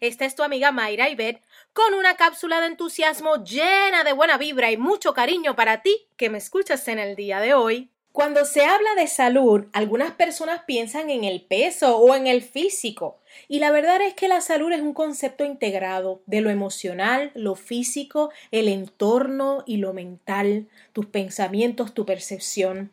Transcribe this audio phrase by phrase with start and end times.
[0.00, 1.42] es tu amiga Mayra Ibet
[1.72, 6.30] con una cápsula de entusiasmo llena de buena vibra y mucho cariño para ti que
[6.30, 7.90] me escuchas en el día de hoy.
[8.12, 13.20] Cuando se habla de salud, algunas personas piensan en el peso o en el físico,
[13.46, 17.54] y la verdad es que la salud es un concepto integrado de lo emocional, lo
[17.54, 22.90] físico, el entorno y lo mental, tus pensamientos, tu percepción.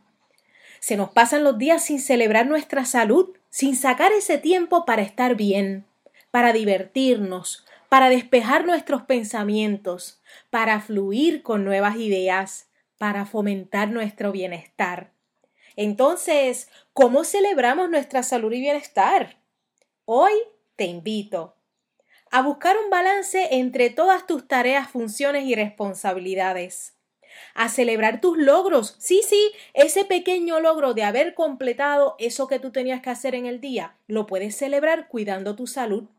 [0.80, 5.36] Se nos pasan los días sin celebrar nuestra salud, sin sacar ese tiempo para estar
[5.36, 5.86] bien,
[6.36, 12.68] para divertirnos, para despejar nuestros pensamientos, para fluir con nuevas ideas,
[12.98, 15.14] para fomentar nuestro bienestar.
[15.78, 19.38] Entonces, ¿cómo celebramos nuestra salud y bienestar?
[20.04, 20.34] Hoy
[20.76, 21.56] te invito
[22.32, 26.98] a buscar un balance entre todas tus tareas, funciones y responsabilidades.
[27.54, 28.98] A celebrar tus logros.
[29.00, 33.46] Sí, sí, ese pequeño logro de haber completado eso que tú tenías que hacer en
[33.46, 36.10] el día, lo puedes celebrar cuidando tu salud.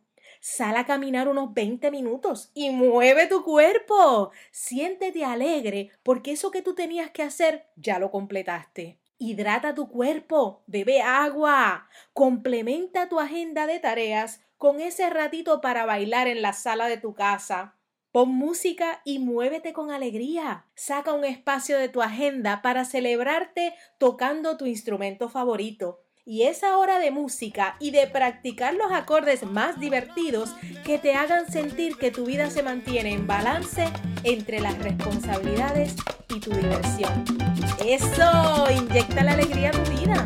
[0.41, 4.31] Sal a caminar unos 20 minutos y mueve tu cuerpo.
[4.51, 8.99] Siéntete alegre porque eso que tú tenías que hacer ya lo completaste.
[9.19, 16.29] Hidrata tu cuerpo, bebe agua, complementa tu agenda de tareas con ese ratito para bailar
[16.29, 17.77] en la sala de tu casa.
[18.13, 20.65] Pon música y muévete con alegría.
[20.75, 26.06] Saca un espacio de tu agenda para celebrarte tocando tu instrumento favorito.
[26.29, 30.51] Y esa hora de música y de practicar los acordes más divertidos
[30.85, 33.85] que te hagan sentir que tu vida se mantiene en balance
[34.25, 35.95] entre las responsabilidades
[36.35, 37.25] y tu diversión.
[37.87, 40.25] Eso, inyecta la alegría a tu vida.